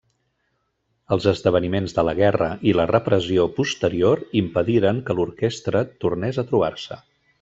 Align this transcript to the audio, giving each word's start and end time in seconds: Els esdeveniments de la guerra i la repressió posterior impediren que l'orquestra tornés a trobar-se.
Els 1.15 1.25
esdeveniments 1.31 1.93
de 1.97 2.05
la 2.07 2.15
guerra 2.19 2.47
i 2.71 2.73
la 2.79 2.87
repressió 2.93 3.45
posterior 3.59 4.25
impediren 4.41 5.03
que 5.11 5.17
l'orquestra 5.21 5.85
tornés 6.07 6.41
a 6.45 6.47
trobar-se. 6.55 6.99